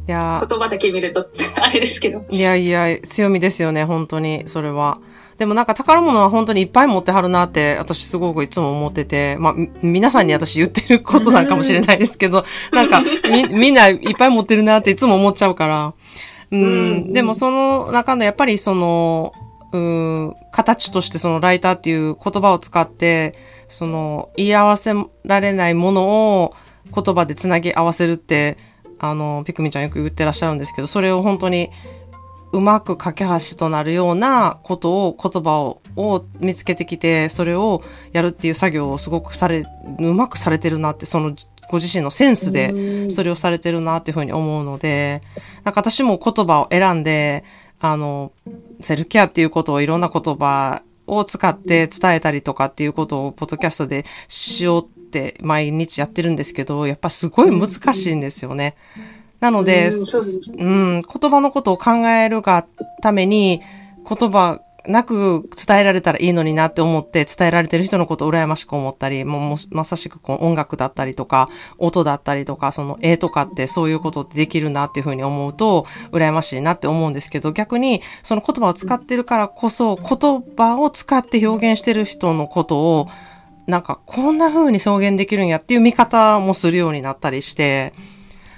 [0.07, 2.25] いや言葉だけ見るとあれですけど。
[2.31, 5.01] いやいや、強みですよね、本当に、それは。
[5.39, 15.95] でもなんか宝物は本当にいっぱい持ってはるなって、私すごくいつも思ってて、まあ、み皆さんに私言ってることなんかもしれないですけど、 なんかみ、みんないっぱい持ってるなっていつも思っちゃうから。
[16.51, 19.33] うん、うんでもその中のやっぱりその、
[19.73, 23.33] うん、形としてそのライターっていう言葉を使って、
[23.69, 24.93] その言い合わせ
[25.25, 26.55] られないものを
[26.95, 28.57] 言葉でつなぎ合わせるって、
[28.99, 31.71] あの、ピクミンちゃんよく言ってらっしゃるんですけど、それを本当に
[32.53, 39.65] うまく架け橋となるようなことを、言葉をを見つけてきて、それをやるっていう作業をすごくされ、
[39.99, 41.35] うまくされてるなって、その
[41.71, 45.21] ご自身のセンスでそれをされてるなっていうふうに思うので、
[45.63, 47.45] なんか私も言葉を選んで、
[47.81, 48.33] あの、
[48.81, 58.77] セルフケアっていうことをいろんな言葉を使って伝えたりとかっていうことをポッドキャストでしようって毎日やってるんですけど、やっぱすごい難しいんですよね。
[59.41, 62.67] なので、うん言葉のことを考えるが
[63.03, 63.61] ために、
[64.09, 83.09] 言葉なく伝えられたらいいのになって思って、伝えられてる人のことを羨ましく思ったり、もうもまさしくこう音楽だったりとか、音だったりとか、その絵とかってそういうことってできるなっていうふうに思うと、羨ましいなって思うんですけど、逆にその言葉を使ってるからこそ、言葉を使って表現してる人のことを、
[83.67, 87.93] なんかこんな風に表現できるんやっていう見方もするようになったりして、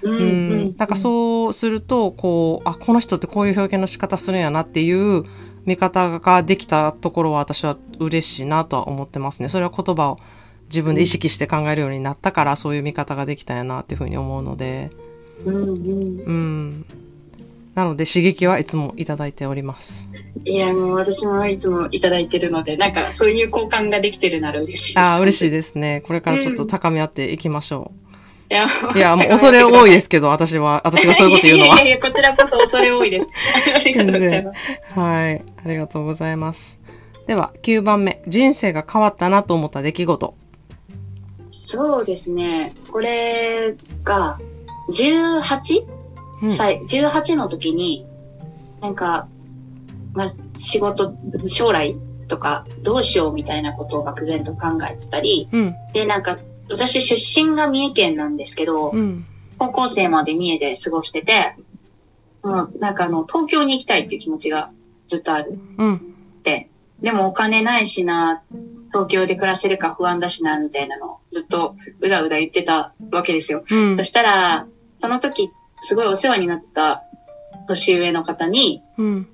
[0.02, 5.24] うん、なんかそうすると、こう、あ、この人ってこういう表現の仕方するんやなっていう
[5.66, 9.48] 見方ができたところは私は嬉しいなとは思ってますね。
[9.48, 10.18] それは言葉を
[10.68, 14.90] 自分で意識して考えるようになったから、そういう見方ができたんやなっていうふうに思うので、
[15.44, 15.70] うんうん
[16.26, 16.84] うん。
[17.74, 20.08] なので刺激はいつもいただいております。
[20.44, 25.04] いや、もう私もいつもいただいてるので、なんかそういう交換ができてるなら嬉しいです。
[25.04, 25.48] ああ、嬉しい。
[25.48, 26.02] いですね。
[26.06, 27.92] これからちょっと高め合っていきましょ
[28.48, 28.96] いや、う。
[28.96, 31.90] いや、もう恐れ多いですけど、私は、私がそういうこと言うのはいやい。
[31.90, 33.28] やこちらこそ恐れ多いです。
[33.74, 34.98] ありがとうございます。
[34.98, 35.42] はい。
[35.64, 36.78] ありがとうございます。
[37.26, 38.22] では、9番目。
[38.28, 40.34] 人生が変わったなと思った出来事。
[41.50, 42.72] そうですね。
[42.92, 44.38] これが、
[44.90, 45.86] 18?
[46.42, 48.06] うん歳、18の時に、
[48.80, 49.26] なんか、
[50.12, 51.96] まあ、仕事、将来
[52.28, 55.74] とか、どうしようみたいなことを漠然と考えてたり、うん。
[55.92, 59.24] で、なんか、私出身が三重県なんですけど、うん。
[59.58, 61.54] 高校生まで三重で過ごしてて、
[62.42, 64.70] もうなんかあの、東京に行きたいっていう気持ちが
[65.06, 65.94] ずっとあるうん。
[65.96, 65.98] っ
[66.42, 66.68] て、
[67.00, 68.42] でもお金ないしな、
[68.88, 73.64] 東京で暮らせるか不安だしな、みたいなのをずっとうだうだ言ってたわけですよ。
[73.70, 74.04] うんそ。
[74.04, 75.50] したら、その時、
[75.80, 77.02] すごいお世話になってた
[77.68, 79.28] 年上の方に、いうん。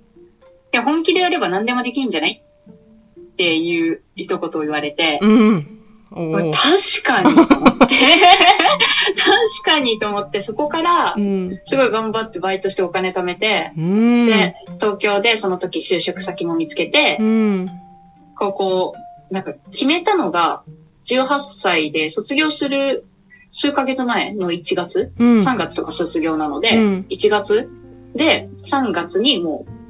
[0.72, 2.42] や、本気でやれば何でもできるんじゃない？
[3.18, 5.81] っていう一言を言われて、うん。
[6.14, 7.94] 確かにと思って、
[9.16, 11.60] 確かにと思って、そこからう、ん。
[11.64, 14.26] すごい頑張ってバイトしてお金貯めて、うん。
[14.26, 17.70] で、東京でその時就職先も見つけてう、ん。
[18.38, 18.94] 高校、
[19.30, 20.62] なんか決めたのが、
[21.04, 23.04] 18歳で卒業する
[23.50, 25.38] 数ヶ月前の1月、うん。
[25.38, 27.68] 3月とか卒業なので、うん1月？
[28.14, 29.81] で3月にもう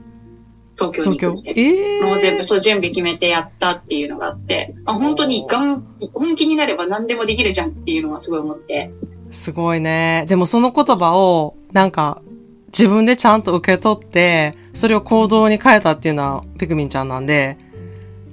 [0.78, 1.60] 東京に行くみたいな。
[1.60, 8.92] ええもう全部そう準備決めてやったっていうのがあって、あ本当にがん本気になれば何でもできるじゃんっていうのはすごい思って。
[9.30, 10.26] すごいね。
[10.28, 12.20] でもその言葉を、なんか、
[12.68, 17.56] 自分でちゃんと受け取って、それを行動に変えたっていうのは、ピクミンちゃんなんで、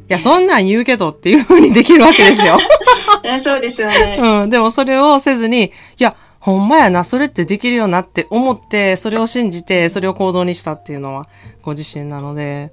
[0.09, 2.57] いや、そんなん言うけどっていう風にできるわけですよ。
[3.23, 4.17] えそうですよね。
[4.19, 4.49] うん。
[4.49, 11.25] でもそれをせずに、いや、ほんまやな、それってできるよなって思って、それを信じて、それを行動にしたっていうのは、
[11.61, 12.71] ご自身なので、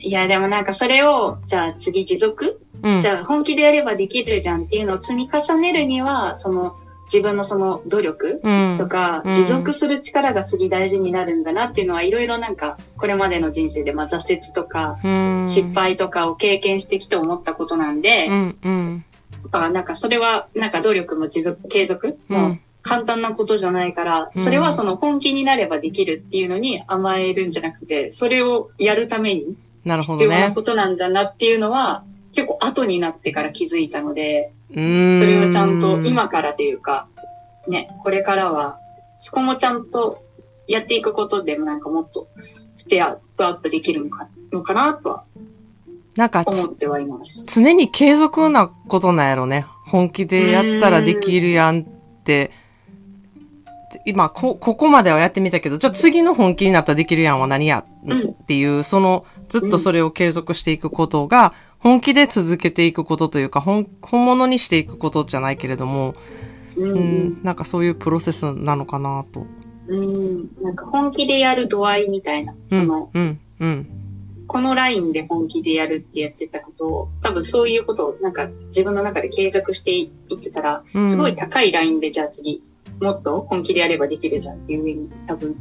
[0.00, 2.60] いや、でもなんかそれを、じゃあ次持続？
[2.82, 3.00] うん。
[3.00, 8.76] じゃあ本気でやればできるじゃんっていうのを積み重ねるには、その自分のその努力うん。
[8.76, 15.46] とか、うん持続する力が次大事になるんだなっていうのはいろいろなんか、これまでの人生でまあ挫折とか、うん。
[15.48, 19.04] 失敗とかを経験してきて思ったことなんで、やうん、うん。
[19.46, 22.18] っぱなんかそれはなんか努力も持続、継続？
[22.28, 22.60] もうん。
[22.82, 30.62] 簡単なことじゃないから、うんそれはその本気になればできるっていうのに甘えるんじゃなくて、それをやるために必要なこ。
[30.62, 35.20] となんだなっていうのは、結構後になってから気づいたので、うん。
[35.20, 37.06] それをちゃんと今からというか、
[37.68, 38.78] ね、これからは、
[39.18, 40.22] そこもちゃんと
[40.66, 42.28] やっていくことでもなんかもっと
[42.74, 45.24] ステアップアップできるのかのかなとは
[46.16, 47.46] なんかつ、思ってはいます。
[47.54, 49.66] 常に継続なことなんやろね。
[49.86, 51.84] 本気でやったらできるやんっ
[52.24, 52.50] て。
[54.06, 66.14] 今こ、ここまではやってみたけど、じゃあ次の本気になったらできるやんは何や、うんっていう、その、ずっとそれを継続していくことが、本気で続けていくことというか、本、本物にしていくことじゃないけれども、
[66.76, 69.46] うん、ううんん、なんかそういうプロセスなのかなと。
[69.88, 73.86] うん、なんか本気でやる度合いみたいな、うん、その、うん、うん。
[74.50, 82.64] このラインで本気でやるってやってたことを、多分そういうことをなんか自分の中で継続していってたら、うんすごい高いラインでじゃあ次、
[83.00, 85.54] もっと本気でやればできるじゃんっていう上に多分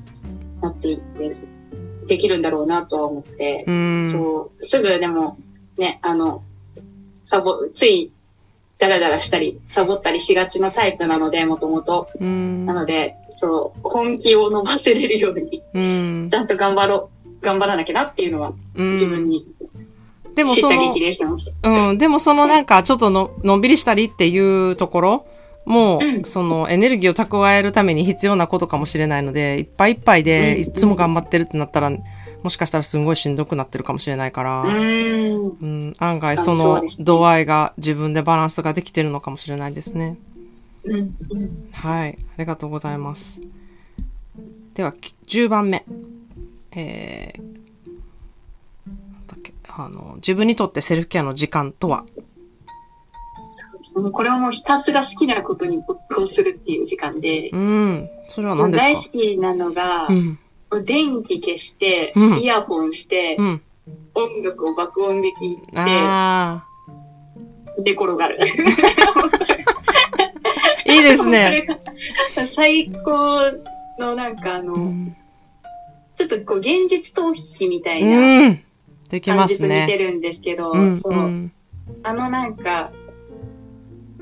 [0.60, 1.30] なっていって、
[2.08, 4.06] できるんだろうなとは思って、うん。
[4.08, 5.38] そう、すぐでも
[5.78, 6.42] ね、あの、
[7.24, 8.12] サボ、つい、
[8.80, 12.10] ダラダラしたり、サボったりしがちなタイプなので、もともと。
[12.20, 12.74] うんな。
[12.74, 16.34] ので、そう、本気を伸ばせれるように、うんち。
[16.34, 19.46] ゃんと頑張ろう、頑張らなきゃなっていうのは、うん自分に
[20.36, 21.90] でもその。
[21.90, 25.28] うん、でもそのなんかちょっとののんびりしたりっていうところ
[25.66, 31.92] も、うんそのエネルギーを蓄えるために必要なことかもしれないので、いっぱいいっぱいでうんいつも頑張ってるってなったら、
[32.44, 35.58] もしかしたらすんごいしんどくなってるかもしれないから、うーん。
[35.62, 40.18] うん、案外その度合いが自分でバランスができてるのかもしれないですね。
[40.86, 41.16] うん。
[41.32, 41.70] うん。
[41.74, 42.18] はい。
[42.18, 43.42] ありがとうございます。
[44.74, 45.84] では、き10番目。
[46.76, 52.06] えー、なんだっけ、あの、自分にとってセルフケアの時間とは？
[54.12, 58.10] これはもうひたすら好きなことに没頭するっていう時間で、うん。
[58.28, 58.92] それは何ですか？
[58.92, 60.38] 大好きなのが、うん。
[60.86, 63.62] 電気消して、うんイヤホンして、うん。
[64.14, 66.64] 音楽を爆音で聴いて、あ
[67.84, 68.38] 寝転がる。
[68.42, 68.46] あ。
[70.92, 71.66] いいですね。
[72.46, 73.40] 最高
[73.98, 75.16] のなんかあの、うん。
[76.20, 78.58] ちょっとこう現実逃避みたいな
[79.10, 79.98] 感じと似てね。
[79.98, 80.94] るんですけど、うん。
[80.94, 81.52] そう、うん。
[82.04, 82.92] あのなんか、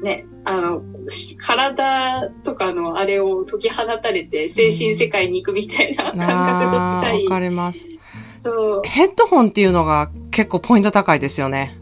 [0.03, 7.29] ね、あの、し体とかのあれを解き放たれて精神世界に行くみたいな感覚と近いわ。
[7.31, 7.88] かります。
[8.29, 8.81] そう。
[8.86, 11.79] ヘッドホンっていうのが結構ポイント高いですよね。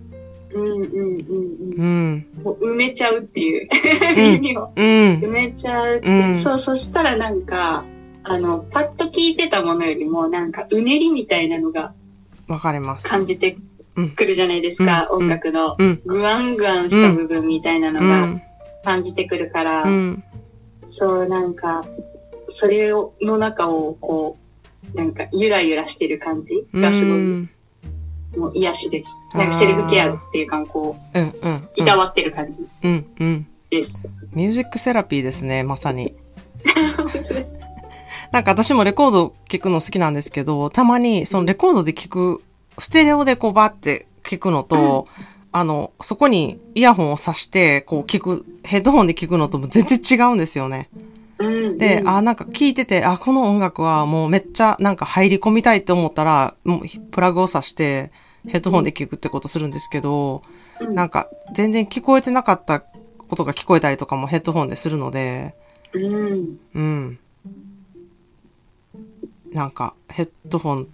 [0.53, 0.95] うんうんうんう
[1.75, 1.77] ん。
[1.77, 2.25] うん。
[2.41, 3.67] もう埋めちゃうっていう。
[4.17, 5.19] うん 耳をうん。
[5.19, 7.83] 埋めちゃうって、うんそう、そしたらなんか、
[8.27, 11.93] あの、パッと聞いてたものよりも、なんか、うねりみたいなのが
[12.47, 13.07] わかります。
[13.07, 13.55] 感じて
[14.15, 15.75] くるじゃないですか、うん音楽の。
[15.77, 16.01] うん。
[16.05, 18.41] グワングワンした部分みたいなのがうん。
[18.83, 20.23] 感じてくるから、うん。
[20.85, 21.85] そう、なんか、
[22.47, 24.37] それを、の中を、こ
[24.93, 27.49] う、なんか、ゆらゆらしてる感じがすごい、うん。
[28.37, 29.29] もう癒しです。
[29.37, 31.25] なんか、セルフケアっていうか、こう、うん。
[31.41, 31.69] うん。
[31.75, 33.05] いたわってる感じうん。
[33.19, 33.47] うん。
[33.69, 34.11] です。
[34.31, 36.15] ミュージックセラピーですね、まさに。
[36.97, 37.55] 本当です。
[38.35, 42.43] なんか私もレコード聞くの好きなんですけど、たまにそのレコードで聞く、
[42.77, 45.07] ステレオでこうバーって聞くのと、
[45.53, 50.89] あの、そこにイヤホンを挿して、こう聞く、ヘッドホンで聞くのとも全然違うんですよね。
[51.39, 51.77] うん。
[51.77, 58.11] で、うんあ、なんか聞いてて、あ、この音楽はもうめっちゃなんか入り込みたいって思ったら、もうプラグを挿して
[58.49, 60.41] ヘッドホンで聞くってことするんですけど、
[60.81, 62.83] うんなんか全然聞こえてなかった
[63.29, 65.55] 音が聞こえたりとかもヘッドホンでするので、
[65.93, 66.59] うん。
[66.73, 67.19] うん。
[69.55, 70.87] なんかヘッドホン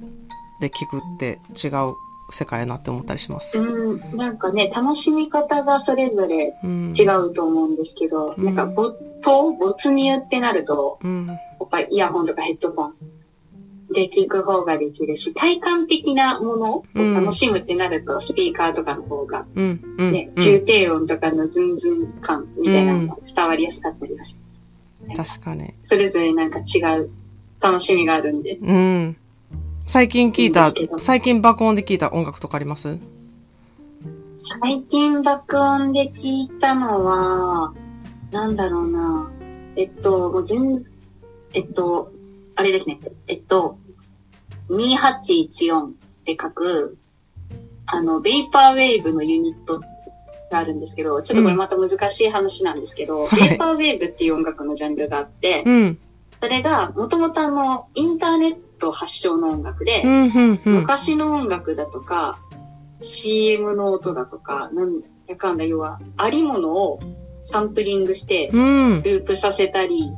[0.61, 1.95] で聞くって違う
[2.31, 3.59] 世界やなって思ったりします。
[3.59, 4.15] うん。
[4.15, 6.93] なんかね、楽しみ方がそれぞれうん。
[6.95, 11.27] 違うと思うんですけど、うんなんか没頭、没入ってなると、うん。
[11.27, 11.37] やっ
[11.69, 12.93] ぱりイヤホンとかヘッドホン
[13.91, 19.95] で聞く方ができるし、体感的なものを楽しむってなると、スピーカーとかの方が、うん。
[19.97, 20.11] うん。
[20.11, 24.61] ね、うん重低音とかのズンズン感みたいなのが伝わりやすかったりはします。
[25.17, 25.73] 確かに。
[25.81, 27.09] それぞれなんか違う
[27.61, 28.57] 楽しみがあるんで。
[28.57, 29.17] うん。
[29.85, 32.97] 最近聞いたいい最近爆音で聞いた音楽とかあります？
[34.37, 37.73] 最近爆音で聞いたのは、
[38.31, 39.31] なんだろうな。
[39.75, 40.85] えっと、もう全、
[41.53, 42.11] えっと、
[42.55, 42.99] あれですね。
[43.27, 43.77] えっと、
[44.69, 45.91] 2814っ
[46.25, 46.97] て書く、
[47.85, 49.79] あの、ベイパーウェーブのユニット
[50.49, 55.99] があるんですけど、ちょっとこれまた難しい話なんですけど、はいベイパーウェーブっていう音楽のジャンルがあって、うん。
[56.41, 60.73] それが、もともとあの、インターネット発祥の音楽で、うん、うん、うん。
[60.79, 62.39] 昔の音楽だとか、
[63.01, 66.99] CM の音だとか、なんだかんだ要は、ありものを
[67.43, 69.01] サンプリングして、うん。
[69.03, 70.11] ループさせたり、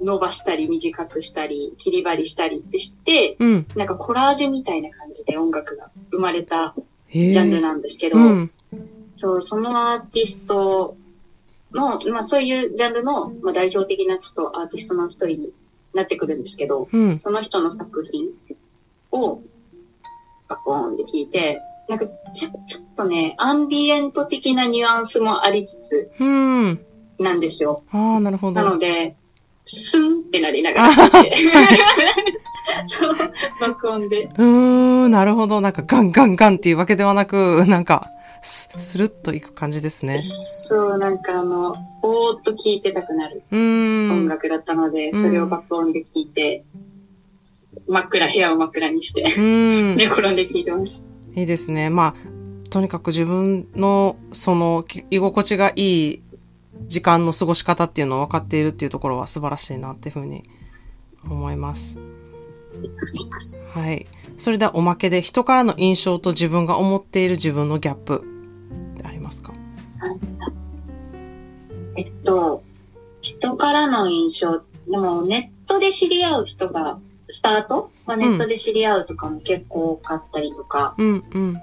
[0.00, 3.66] 伸ばしたり、短くしたり、切り張りしたりってして、うん。
[3.76, 6.74] なんかコラージュみたいな感じで音楽が生まれた
[7.10, 8.50] ジャンルなんですけど、うん。
[9.16, 10.96] そう、そのアーティスト
[11.74, 15.52] の、まあそういうジャンルの、まあ、代表的なちょっとアーティストの一人に
[15.94, 17.18] なってくるんですけど、うん。
[17.18, 18.30] その人の作品
[19.10, 19.40] を、
[20.48, 26.80] バコーンで聞いて、なんかちょ、ちょっとね、アンビエント的なニュアンスもありつつうん。
[27.18, 27.82] なんですよ。
[27.90, 28.70] ああ、なるほなど。
[28.70, 29.16] ので、
[29.64, 31.36] スンってなりながら聞いて。
[32.86, 33.14] そう、
[33.60, 34.24] 爆音で。
[34.24, 34.44] うー
[35.08, 35.60] ん、なるほど。
[35.60, 38.08] なんかガンガンガンっていうわけではなく、なんか、
[38.42, 40.18] ススルッといく感じですね。
[40.18, 43.44] そう、なんかあの、ぼーっと聴いてたくなる。
[43.52, 46.64] 音楽だったので、んそれを爆音で聴いて、
[47.86, 49.96] 真っ暗、部屋を真っ暗にして、うん。
[49.96, 51.40] 寝転んで聞いてました。
[51.40, 51.88] いいですね。
[51.88, 56.22] まあ、とにかく自分の、その、き居心地がいい
[56.88, 60.42] 時間の過ごし方っていうのを分かっているっていうところは素晴らしいなっていうふうに
[61.24, 61.96] 思います。
[63.72, 64.06] はい。
[64.36, 68.31] それではおまけで、人からの印象と自分が思っている自分のギャップ
[69.32, 69.52] ますか？
[71.96, 72.62] えっと、
[73.20, 77.90] 人からの印象、でもネットで知り合う人が、スタート？
[78.06, 81.56] はネットで知り合うとかも結構多かったりとかうん、うん。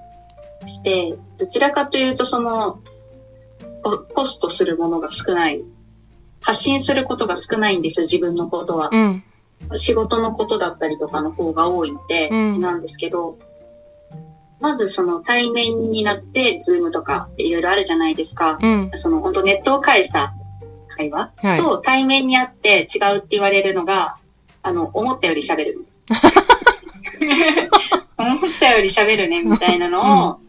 [0.65, 2.80] して、どちらかというとその、
[3.84, 5.63] ポ、ポストするものが少ない。
[6.41, 8.89] 発信することが少ないんですよ、自分のことは。
[8.91, 9.24] うん。
[9.76, 13.38] 仕事のことだったりとかの方が多いので、うんなんですけど、
[14.60, 18.60] まずその対面になって、ズームとかいろいろあるじゃないですか。
[18.62, 18.89] うん。
[18.93, 20.34] その本当ネットを介した
[20.89, 21.57] 会話はい。
[21.57, 24.18] と対面にあって違うって言われるのが、
[24.62, 25.86] あの、思ったより喋る。
[28.18, 30.39] 思ったより喋るね、みたいなのを、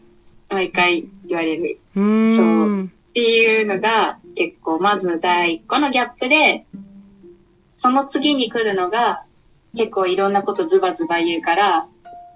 [0.49, 1.79] 毎回言われる。
[1.95, 2.35] うーん。
[2.35, 6.65] そうっていうのが、結構、まず第一個のギャップで、
[7.71, 9.23] その次に来るのが、
[9.75, 11.87] 結構いろんなことズバズバ言うから、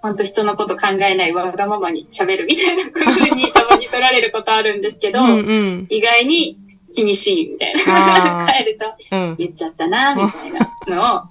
[0.05, 5.87] ほんと人のこと考えないわがままに喋るみたいな風にたまに取られることあるんですけど、うんうん。
[5.89, 6.59] 意外に
[6.93, 8.45] 気にしいみたいな。
[8.53, 8.85] 帰ると
[9.17, 9.35] うん。
[9.39, 11.21] 言っちゃったな、みたいなのを、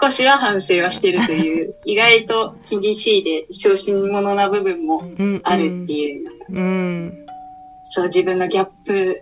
[0.00, 5.40] 少しは反省はしてるという、意外と気にしいで小心者な部分もうん。
[5.44, 7.26] あるっていう、うん。
[7.82, 9.20] そう自分のギャップ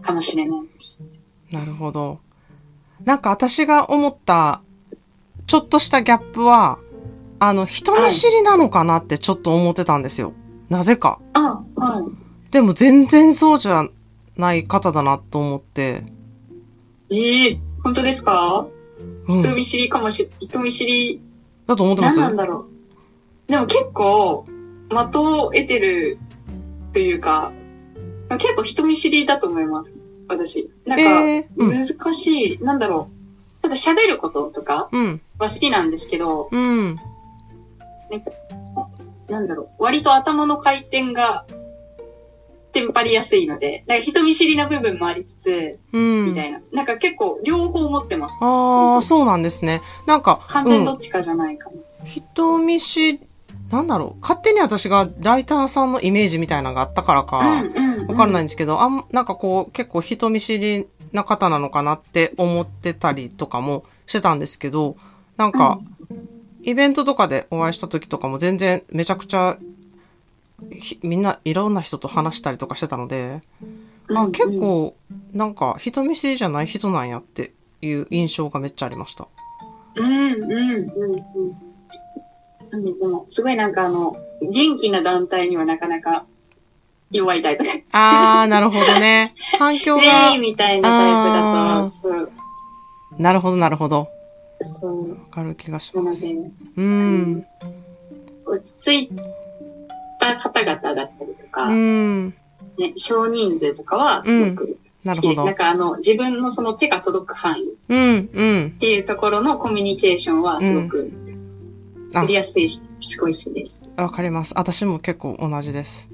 [0.00, 1.04] かもしれないです。
[1.52, 2.20] なるほど。
[3.04, 4.62] なんか私が思った、
[5.46, 6.78] ちょっとしたギャップは、
[7.38, 10.32] あの、人見知りなのかなってちょっと思ってたんですよ。
[10.68, 11.20] なぜか。
[11.34, 12.52] あ、はい。
[12.52, 13.88] でも全然そうじゃ
[14.36, 16.02] ない方だなと思って。
[17.10, 18.66] ええ本当ですか、
[19.28, 21.20] うん人見知りかもし、人見知り、
[21.66, 22.18] だと思ってます？
[22.18, 22.66] 何なんだろ
[23.48, 23.52] う。
[23.52, 24.46] でも結構、
[24.88, 26.18] 的を得てる
[26.92, 27.52] というか、
[28.38, 30.02] 結構人見知りだと思います。
[30.28, 30.72] 私。
[30.86, 31.72] なんか、えー、うん。
[31.72, 33.10] 難しい、なんだろ
[33.58, 33.62] う。
[33.62, 35.20] ちょっと喋ることとかうん。
[35.38, 36.98] は好きなんですけど、うん。
[39.28, 39.84] なんだろう。
[39.84, 41.46] 割と頭の回転が、
[42.72, 46.26] テンパりやすいので、なんか人見知りな部分もありつつ、うん。
[46.26, 46.60] みたいな。
[46.72, 48.38] なんか結構両方持ってます。
[48.42, 49.80] ああ、そうなんですね。
[50.06, 51.76] なんか、完全どっちかじゃないかも。
[52.04, 53.20] 人見知り、
[53.70, 54.20] なんだろう。
[54.20, 58.44] 勝手に私がライターさんのイメージみたいなのがあったからか、うんうん、わからないい。
[58.44, 64.96] んですけど、あん、なんかこう、結構人見知りな方なのかなって思ってたりとかもしてたんですけど、
[65.36, 65.80] なんか、
[66.66, 69.56] イベントとかでお会いした時とかも全然めちゃくちゃ、
[70.72, 73.40] ひみんないろんな人と話したりとかしてたので、
[74.08, 74.96] うんあ、結、構、
[75.32, 77.52] なんか人見知りじゃない人なんやって
[77.82, 79.28] いう印象がめっちゃありました。
[79.94, 81.20] うんうんうんうん。
[82.70, 86.26] なんででも、すごいなんかあの、元気な団体にはなかなか
[87.12, 87.96] 弱いタイプです。
[87.96, 89.36] あー、なるほどね。
[89.56, 92.26] 環境が、 みたいなタイプだ
[93.16, 94.08] と、なるほど、なるほど。
[94.62, 95.10] そう。
[95.10, 96.20] わかる気がします。
[96.22, 96.34] で、
[96.76, 97.46] うん。
[98.44, 99.10] 落ち着い
[100.20, 102.34] た方々だったりとか、うん。
[102.78, 105.06] ね、少人数とかはすごく好きです。
[105.06, 105.54] なるほどなん。
[105.54, 108.70] かあの、自分のその手が届く範囲っうん、うん。
[108.78, 111.10] ていうところのコミュニケーションはすごく
[112.14, 113.82] あやりやすいし、すごい好きです。
[113.96, 114.54] わかります。
[114.56, 116.08] 私も結構同じです。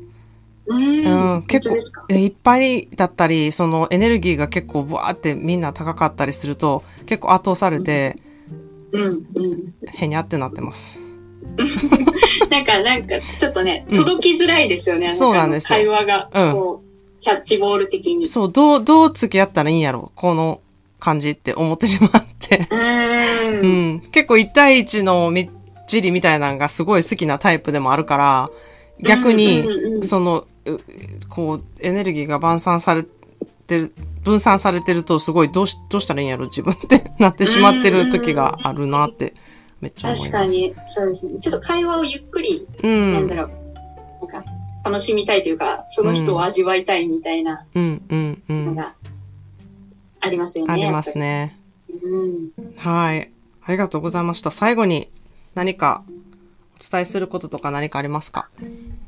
[0.67, 1.35] うーん。
[1.37, 1.77] うん、結構
[2.15, 8.32] いっぱいだったり、そのエネルギーが結構ブワーってみんな高かったりすると、結構圧倒されて、うん、
[8.93, 9.75] うん。
[9.95, 10.99] へにゃってなってます。
[12.51, 15.09] なんか、なんか、ちょっとね、うん届きづらいですよね。
[15.09, 16.41] そうなんですよ会話が、う
[16.79, 18.27] んキャッチボール的に。
[18.27, 20.61] そう、どう、どう付き合ったらいいんやろこの
[20.99, 22.67] 感じって思ってしまって。
[23.63, 24.01] うんん。
[24.11, 25.51] 結構一対一のみっ
[25.87, 28.51] ちりみたいなのがすごい好きなタイプでもあるから、
[29.01, 30.79] 逆に、うんうんうんその、う
[31.29, 33.05] こう、エネルギーが分散され
[33.69, 33.93] てる、
[34.25, 39.35] 分散されてるとすごいどうし、どうしたらいいんやろ自分って なってしまってる時があるなって、
[39.81, 40.31] めっちゃ思います。
[40.33, 40.51] 確か。
[40.51, 41.39] に、そうですね。
[41.41, 43.13] ちょっと会話をゆっくり、うん。
[43.15, 43.51] なんだろう、
[44.33, 44.51] なんか、
[44.85, 48.67] 楽しみたいというか、その人を味わいたいみたいなうん、うん、うん。
[48.67, 48.95] のが
[50.21, 50.73] ありますよね。
[50.73, 51.59] ありますね。
[52.03, 52.51] うん。
[52.77, 53.31] はい。
[53.65, 54.51] ありがとうございました。
[54.51, 55.09] 最後に
[55.55, 56.05] 何か
[56.81, 58.49] お伝えすることとか何かありますか？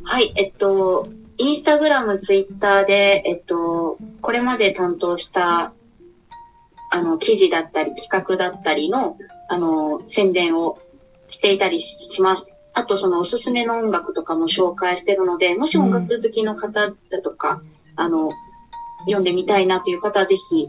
[0.05, 1.07] はい、えっと、
[1.37, 5.73] インスタグラム、ツイッターで、えっと、これまで担当した、
[6.91, 9.17] あの、記事だったり、企画だったりの、
[9.49, 10.79] あの、宣伝を
[11.29, 12.57] していたりします。
[12.73, 17.63] あと、その、おすすめの音楽とかも紹介してるので、もし音楽好きの方だとか、
[17.97, 18.31] あの、
[19.07, 20.69] 読んでみたいなという方は、ぜひ、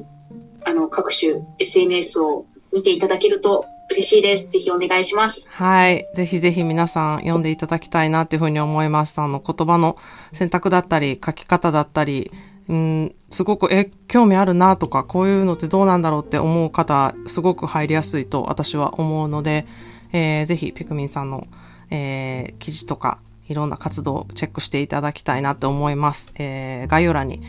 [0.63, 4.49] あの、各種 SNS を見ていただけると嬉しいです。
[4.49, 5.51] ぜひお願いします。
[5.53, 6.07] はい。
[6.15, 9.19] ぜひぜひ皆さん読んでいただきたいなっていうふうに思います。
[9.19, 9.97] あの、言葉の
[10.33, 12.31] 選択だったり、書き方だったり、
[12.67, 19.67] うん、すごく、え、興味あるなとか、こういうのってどうなんだろうって思う方、すごく入りやすいと私は思うので、
[20.13, 21.47] えーぜひ、ピクミンさんの、
[21.91, 26.33] えー記事とか、いろんな活動をチェックしていただきたいなと思います。
[26.39, 27.41] えー概要欄に、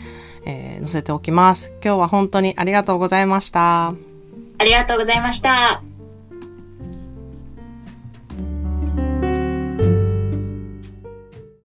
[0.44, 1.72] えー載せておきます。
[1.82, 3.94] 今日は本当にありがとうございました。
[4.58, 5.95] ありがとうございました。